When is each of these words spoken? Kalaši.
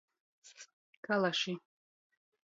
Kalaši. 1.05 1.53